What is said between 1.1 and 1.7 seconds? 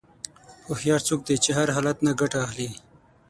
دی چې د هر